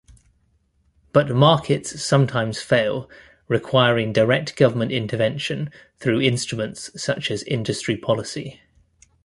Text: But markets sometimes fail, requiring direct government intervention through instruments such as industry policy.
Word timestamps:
But 1.13 1.29
markets 1.29 2.01
sometimes 2.03 2.59
fail, 2.59 3.07
requiring 3.47 4.13
direct 4.13 4.55
government 4.55 4.91
intervention 4.91 5.69
through 5.99 6.21
instruments 6.23 6.89
such 6.99 7.29
as 7.29 7.43
industry 7.43 7.97
policy. 7.97 8.61